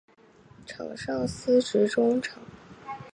[0.65, 2.41] 场上司职中场。